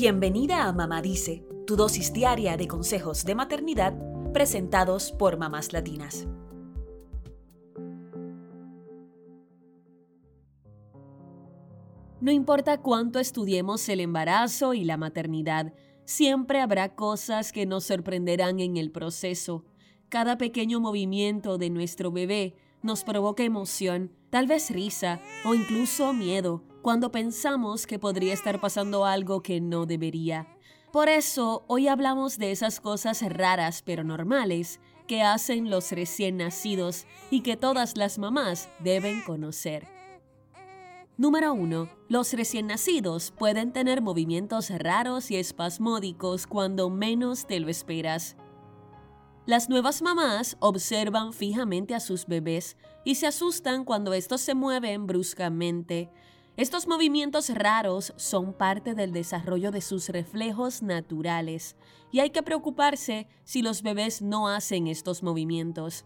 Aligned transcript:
Bienvenida 0.00 0.68
a 0.68 0.72
Mamá 0.72 1.02
Dice, 1.02 1.44
tu 1.66 1.74
dosis 1.74 2.12
diaria 2.12 2.56
de 2.56 2.68
consejos 2.68 3.24
de 3.24 3.34
maternidad 3.34 3.98
presentados 4.32 5.10
por 5.10 5.38
mamás 5.38 5.72
latinas. 5.72 6.28
No 12.20 12.30
importa 12.30 12.80
cuánto 12.80 13.18
estudiemos 13.18 13.88
el 13.88 13.98
embarazo 13.98 14.72
y 14.72 14.84
la 14.84 14.96
maternidad, 14.96 15.74
siempre 16.04 16.60
habrá 16.60 16.94
cosas 16.94 17.50
que 17.50 17.66
nos 17.66 17.82
sorprenderán 17.82 18.60
en 18.60 18.76
el 18.76 18.92
proceso. 18.92 19.64
Cada 20.08 20.38
pequeño 20.38 20.78
movimiento 20.78 21.58
de 21.58 21.70
nuestro 21.70 22.12
bebé 22.12 22.54
nos 22.82 23.02
provoca 23.02 23.42
emoción, 23.42 24.12
tal 24.30 24.46
vez 24.46 24.70
risa 24.70 25.20
o 25.44 25.56
incluso 25.56 26.12
miedo 26.12 26.62
cuando 26.88 27.12
pensamos 27.12 27.86
que 27.86 27.98
podría 27.98 28.32
estar 28.32 28.62
pasando 28.62 29.04
algo 29.04 29.42
que 29.42 29.60
no 29.60 29.84
debería. 29.84 30.48
Por 30.90 31.10
eso, 31.10 31.62
hoy 31.66 31.86
hablamos 31.86 32.38
de 32.38 32.50
esas 32.50 32.80
cosas 32.80 33.20
raras 33.30 33.82
pero 33.84 34.04
normales 34.04 34.80
que 35.06 35.20
hacen 35.20 35.68
los 35.68 35.92
recién 35.92 36.38
nacidos 36.38 37.04
y 37.30 37.42
que 37.42 37.58
todas 37.58 37.98
las 37.98 38.16
mamás 38.16 38.70
deben 38.78 39.20
conocer. 39.20 39.86
Número 41.18 41.52
1. 41.52 41.90
Los 42.08 42.32
recién 42.32 42.68
nacidos 42.68 43.32
pueden 43.32 43.74
tener 43.74 44.00
movimientos 44.00 44.70
raros 44.70 45.30
y 45.30 45.36
espasmódicos 45.36 46.46
cuando 46.46 46.88
menos 46.88 47.46
te 47.46 47.60
lo 47.60 47.68
esperas. 47.68 48.34
Las 49.44 49.68
nuevas 49.68 50.00
mamás 50.00 50.56
observan 50.58 51.34
fijamente 51.34 51.94
a 51.94 52.00
sus 52.00 52.24
bebés 52.24 52.78
y 53.04 53.16
se 53.16 53.26
asustan 53.26 53.84
cuando 53.84 54.14
estos 54.14 54.40
se 54.40 54.54
mueven 54.54 55.06
bruscamente. 55.06 56.10
Estos 56.58 56.86
movimientos 56.86 57.48
raros 57.48 58.12
son 58.16 58.52
parte 58.52 58.94
del 58.94 59.12
desarrollo 59.12 59.70
de 59.70 59.80
sus 59.80 60.10
reflejos 60.10 60.82
naturales 60.82 61.74
y 62.12 62.20
hay 62.20 62.28
que 62.28 62.42
preocuparse 62.42 63.28
si 63.44 63.62
los 63.62 63.82
bebés 63.82 64.20
no 64.20 64.48
hacen 64.48 64.88
estos 64.88 65.22
movimientos 65.22 66.04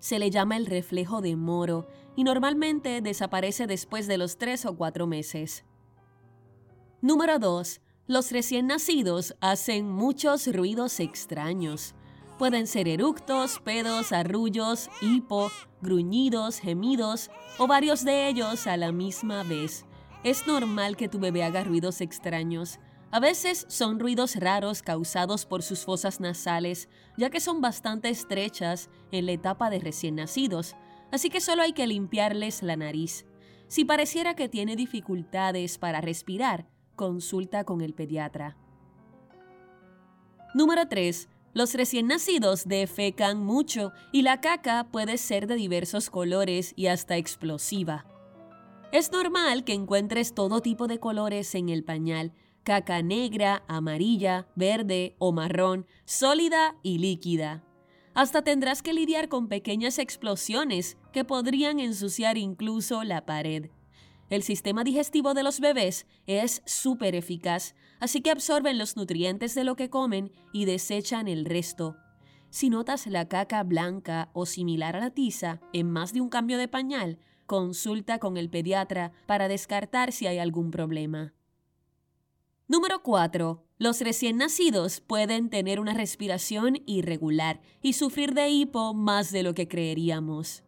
se 0.00 0.18
le 0.18 0.30
llama 0.30 0.56
el 0.56 0.66
reflejo 0.66 1.20
de 1.20 1.36
Moro 1.36 1.86
y 2.16 2.24
normalmente 2.24 3.00
desaparece 3.02 3.66
después 3.66 4.06
de 4.06 4.18
los 4.18 4.38
3 4.38 4.66
o 4.66 4.76
4 4.76 5.06
meses. 5.06 5.64
Número 7.02 7.38
2. 7.38 7.80
Los 8.06 8.32
recién 8.32 8.66
nacidos 8.66 9.36
hacen 9.40 9.88
muchos 9.88 10.52
ruidos 10.52 10.98
extraños. 11.00 11.94
Pueden 12.40 12.66
ser 12.66 12.88
eructos, 12.88 13.60
pedos, 13.60 14.12
arrullos, 14.12 14.88
hipo, 15.02 15.50
gruñidos, 15.82 16.58
gemidos 16.58 17.30
o 17.58 17.66
varios 17.66 18.02
de 18.02 18.28
ellos 18.28 18.66
a 18.66 18.78
la 18.78 18.92
misma 18.92 19.42
vez. 19.42 19.84
Es 20.24 20.46
normal 20.46 20.96
que 20.96 21.06
tu 21.06 21.18
bebé 21.18 21.44
haga 21.44 21.64
ruidos 21.64 22.00
extraños. 22.00 22.80
A 23.10 23.20
veces 23.20 23.66
son 23.68 24.00
ruidos 24.00 24.36
raros 24.36 24.80
causados 24.80 25.44
por 25.44 25.62
sus 25.62 25.84
fosas 25.84 26.18
nasales, 26.18 26.88
ya 27.18 27.28
que 27.28 27.40
son 27.40 27.60
bastante 27.60 28.08
estrechas 28.08 28.88
en 29.12 29.26
la 29.26 29.32
etapa 29.32 29.68
de 29.68 29.80
recién 29.80 30.14
nacidos, 30.14 30.76
así 31.12 31.28
que 31.28 31.42
solo 31.42 31.60
hay 31.60 31.74
que 31.74 31.86
limpiarles 31.86 32.62
la 32.62 32.76
nariz. 32.76 33.26
Si 33.68 33.84
pareciera 33.84 34.34
que 34.34 34.48
tiene 34.48 34.76
dificultades 34.76 35.76
para 35.76 36.00
respirar, 36.00 36.66
consulta 36.96 37.64
con 37.64 37.82
el 37.82 37.92
pediatra. 37.92 38.56
Número 40.54 40.88
3. 40.88 41.28
Los 41.52 41.74
recién 41.74 42.06
nacidos 42.06 42.68
defecan 42.68 43.44
mucho 43.44 43.92
y 44.12 44.22
la 44.22 44.40
caca 44.40 44.88
puede 44.92 45.18
ser 45.18 45.46
de 45.46 45.56
diversos 45.56 46.08
colores 46.08 46.72
y 46.76 46.86
hasta 46.86 47.16
explosiva. 47.16 48.06
Es 48.92 49.10
normal 49.10 49.64
que 49.64 49.72
encuentres 49.72 50.34
todo 50.34 50.60
tipo 50.60 50.86
de 50.86 51.00
colores 51.00 51.54
en 51.54 51.68
el 51.68 51.84
pañal, 51.84 52.32
caca 52.62 53.02
negra, 53.02 53.64
amarilla, 53.66 54.48
verde 54.54 55.16
o 55.18 55.32
marrón, 55.32 55.86
sólida 56.04 56.76
y 56.82 56.98
líquida. 56.98 57.64
Hasta 58.14 58.42
tendrás 58.42 58.82
que 58.82 58.92
lidiar 58.92 59.28
con 59.28 59.48
pequeñas 59.48 59.98
explosiones 59.98 60.98
que 61.12 61.24
podrían 61.24 61.80
ensuciar 61.80 62.36
incluso 62.38 63.02
la 63.02 63.26
pared. 63.26 63.70
El 64.28 64.44
sistema 64.44 64.84
digestivo 64.84 65.34
de 65.34 65.42
los 65.42 65.58
bebés 65.58 66.06
es 66.26 66.62
súper 66.64 67.16
eficaz, 67.16 67.74
así 68.00 68.22
que 68.22 68.30
absorben 68.30 68.78
los 68.78 68.96
nutrientes 68.96 69.54
de 69.54 69.64
lo 69.64 69.76
que 69.76 69.90
comen 69.90 70.32
y 70.52 70.64
desechan 70.64 71.28
el 71.28 71.44
resto. 71.44 71.96
Si 72.50 72.68
notas 72.68 73.06
la 73.06 73.28
caca 73.28 73.62
blanca 73.62 74.30
o 74.32 74.44
similar 74.44 74.96
a 74.96 75.00
la 75.00 75.10
tiza 75.10 75.60
en 75.72 75.90
más 75.90 76.12
de 76.12 76.20
un 76.20 76.28
cambio 76.28 76.58
de 76.58 76.66
pañal, 76.66 77.18
consulta 77.46 78.18
con 78.18 78.36
el 78.36 78.50
pediatra 78.50 79.12
para 79.26 79.46
descartar 79.46 80.12
si 80.12 80.26
hay 80.26 80.38
algún 80.38 80.70
problema. 80.70 81.34
Número 82.66 83.02
4. 83.02 83.64
Los 83.78 84.00
recién 84.00 84.36
nacidos 84.36 85.00
pueden 85.00 85.50
tener 85.50 85.80
una 85.80 85.94
respiración 85.94 86.82
irregular 86.86 87.60
y 87.82 87.94
sufrir 87.94 88.34
de 88.34 88.48
hipo 88.48 88.94
más 88.94 89.32
de 89.32 89.42
lo 89.42 89.54
que 89.54 89.66
creeríamos. 89.66 90.62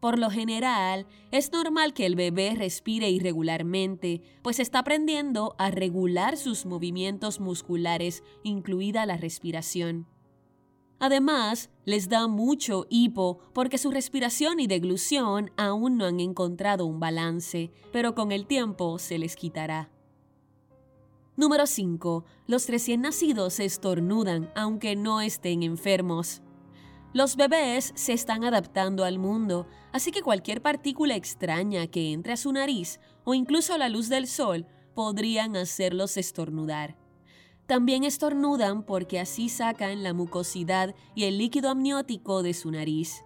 Por 0.00 0.18
lo 0.18 0.30
general, 0.30 1.06
es 1.30 1.52
normal 1.52 1.92
que 1.92 2.06
el 2.06 2.16
bebé 2.16 2.54
respire 2.56 3.10
irregularmente, 3.10 4.22
pues 4.42 4.58
está 4.58 4.80
aprendiendo 4.80 5.54
a 5.58 5.70
regular 5.70 6.38
sus 6.38 6.64
movimientos 6.64 7.38
musculares, 7.38 8.22
incluida 8.42 9.04
la 9.04 9.18
respiración. 9.18 10.06
Además, 10.98 11.70
les 11.84 12.08
da 12.08 12.28
mucho 12.28 12.86
hipo 12.90 13.38
porque 13.54 13.78
su 13.78 13.90
respiración 13.90 14.60
y 14.60 14.66
deglución 14.66 15.50
aún 15.56 15.96
no 15.96 16.06
han 16.06 16.20
encontrado 16.20 16.86
un 16.86 17.00
balance, 17.00 17.70
pero 17.92 18.14
con 18.14 18.32
el 18.32 18.46
tiempo 18.46 18.98
se 18.98 19.18
les 19.18 19.36
quitará. 19.36 19.90
Número 21.36 21.66
5. 21.66 22.24
Los 22.46 22.68
recién 22.68 23.00
nacidos 23.00 23.60
estornudan 23.60 24.50
aunque 24.54 24.94
no 24.94 25.22
estén 25.22 25.62
enfermos. 25.62 26.42
Los 27.12 27.34
bebés 27.34 27.92
se 27.96 28.12
están 28.12 28.44
adaptando 28.44 29.04
al 29.04 29.18
mundo, 29.18 29.66
así 29.92 30.12
que 30.12 30.22
cualquier 30.22 30.62
partícula 30.62 31.16
extraña 31.16 31.88
que 31.88 32.12
entre 32.12 32.34
a 32.34 32.36
su 32.36 32.52
nariz 32.52 33.00
o 33.24 33.34
incluso 33.34 33.76
la 33.78 33.88
luz 33.88 34.08
del 34.08 34.28
sol 34.28 34.66
podrían 34.94 35.56
hacerlos 35.56 36.16
estornudar. 36.16 36.96
También 37.66 38.04
estornudan 38.04 38.84
porque 38.84 39.18
así 39.18 39.48
sacan 39.48 40.04
la 40.04 40.12
mucosidad 40.12 40.94
y 41.16 41.24
el 41.24 41.38
líquido 41.38 41.70
amniótico 41.70 42.44
de 42.44 42.54
su 42.54 42.70
nariz. 42.70 43.24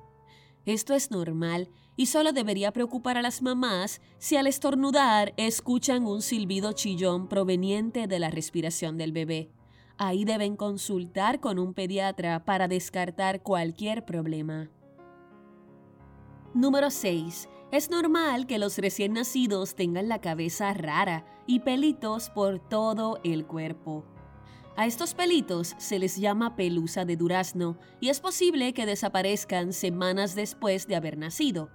Esto 0.65 0.95
es 0.95 1.11
normal 1.11 1.69
y 1.97 2.07
solo 2.07 2.33
debería 2.33 2.73
preocupar 2.73 3.19
a 3.19 3.23
las 3.23 3.43
mamás 3.43 4.01
si 4.19 4.37
al 4.37 4.47
estornudar 4.47 5.35
escuchan 5.37 6.07
un 6.07 6.23
silbido 6.23 6.73
chillón 6.73 7.29
proveniente 7.29 8.07
de 8.07 8.19
la 8.19 8.31
respiración 8.31 8.97
del 8.97 9.13
bebé. 9.13 9.51
Ahí 9.97 10.25
deben 10.25 10.57
consultar 10.57 11.39
con 11.39 11.59
un 11.59 11.73
pediatra 11.73 12.45
para 12.45 12.67
descartar 12.67 13.43
cualquier 13.43 14.05
problema. 14.05 14.71
Número 16.53 16.91
6. 16.91 17.49
Es 17.71 17.91
normal 17.91 18.47
que 18.47 18.59
los 18.59 18.79
recién 18.79 19.13
nacidos 19.13 19.75
tengan 19.75 20.09
la 20.09 20.21
cabeza 20.21 20.73
rara 20.75 21.25
y 21.47 21.61
pelitos 21.61 22.31
por 22.31 22.59
todo 22.59 23.21
el 23.25 23.47
cuerpo. 23.47 24.05
A 24.77 24.87
estos 24.87 25.15
pelitos 25.15 25.77
se 25.79 26.01
les 26.01 26.17
llama 26.17 26.57
pelusa 26.57 27.05
de 27.05 27.17
durazno 27.17 27.79
y 28.01 28.09
es 28.09 28.19
posible 28.19 28.75
que 28.75 28.87
desaparezcan 28.87 29.73
semanas 29.73 30.35
después 30.35 30.89
de 30.89 30.97
haber 30.97 31.17
nacido. 31.17 31.71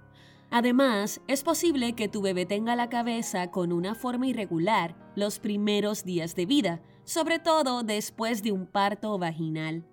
Además, 0.50 1.20
es 1.28 1.44
posible 1.44 1.94
que 1.94 2.08
tu 2.08 2.22
bebé 2.22 2.44
tenga 2.44 2.74
la 2.74 2.88
cabeza 2.88 3.52
con 3.52 3.72
una 3.72 3.94
forma 3.94 4.26
irregular 4.26 4.96
los 5.14 5.38
primeros 5.38 6.04
días 6.04 6.34
de 6.34 6.46
vida, 6.46 6.82
sobre 7.04 7.38
todo 7.38 7.84
después 7.84 8.42
de 8.42 8.50
un 8.50 8.66
parto 8.66 9.16
vaginal. 9.16 9.86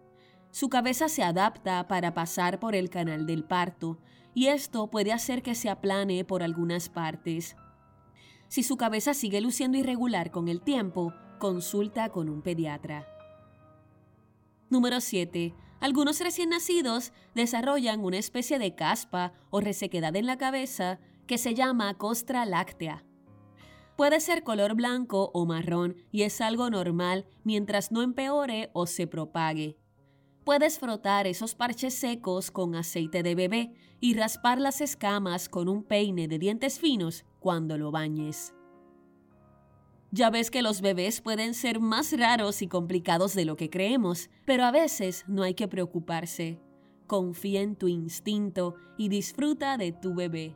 Su 0.49 0.69
cabeza 0.69 1.09
se 1.09 1.23
adapta 1.23 1.87
para 1.87 2.15
pasar 2.15 2.59
por 2.59 2.73
el 2.73 2.89
canal 2.89 3.27
del 3.27 3.43
parto, 3.43 3.99
y 4.33 4.47
esto 4.47 4.87
puede 4.89 5.11
hacer 5.13 5.43
que 5.43 5.53
se 5.53 5.69
aplane 5.69 6.23
por 6.25 6.41
algunas 6.41 6.89
partes. 6.89 7.55
Si 8.47 8.63
su 8.63 8.77
cabeza 8.77 9.13
sigue 9.13 9.41
luciendo 9.41 9.77
irregular 9.77 10.31
con 10.31 10.47
el 10.47 10.61
tiempo, 10.61 11.13
consulta 11.37 12.09
con 12.09 12.29
un 12.29 12.41
pediatra. 12.41 13.07
Número 14.69 15.01
7. 15.01 15.53
Algunos 15.79 16.19
recién 16.19 16.49
nacidos 16.49 17.13
desarrollan 17.35 18.03
una 18.03 18.17
especie 18.17 18.57
de 18.57 18.73
caspa 18.75 19.33
o 19.49 19.61
resequedad 19.61 20.15
en 20.15 20.25
la 20.25 20.37
cabeza 20.37 20.99
que 21.27 21.37
se 21.37 21.53
llama 21.53 21.93
costra 21.93 22.45
láctea. 22.45 23.03
Puede 23.95 24.19
ser 24.19 24.43
color 24.43 24.75
blanco 24.75 25.31
o 25.33 25.45
marrón 25.45 25.95
y 26.11 26.23
es 26.23 26.41
algo 26.41 26.69
normal 26.69 27.25
mientras 27.43 27.91
no 27.91 28.01
empeore 28.01 28.69
o 28.73 28.85
se 28.87 29.07
propague. 29.07 29.77
Puedes 30.43 30.79
frotar 30.79 31.27
esos 31.27 31.55
parches 31.55 31.93
secos 31.93 32.51
con 32.51 32.75
aceite 32.75 33.21
de 33.21 33.35
bebé 33.35 33.73
y 33.99 34.13
raspar 34.13 34.59
las 34.59 34.81
escamas 34.81 35.49
con 35.49 35.67
un 35.67 35.83
peine 35.83 36.27
de 36.27 36.39
dientes 36.39 36.79
finos 36.79 37.25
cuando 37.39 37.77
lo 37.77 37.91
bañes. 37.91 38.53
Ya 40.11 40.29
ves 40.29 40.51
que 40.51 40.61
los 40.61 40.81
bebés 40.81 41.19
pueden 41.19 41.53
ser 41.53 41.79
más 41.81 42.17
raros 42.17 42.61
y 42.61 42.67
complicados 42.67 43.35
de 43.35 43.43
lo 43.43 43.57
que 43.57 43.69
creemos, 43.69 44.29
pero 44.45 44.63
a 44.63 44.71
veces 44.71 45.25
no 45.27 45.43
hay 45.43 45.53
que 45.53 45.67
preocuparse. 45.67 46.61
Confía 47.07 47.61
en 47.61 47.75
tu 47.75 47.87
instinto 47.87 48.75
y 48.97 49.09
disfruta 49.09 49.77
de 49.77 49.91
tu 49.91 50.15
bebé. 50.15 50.55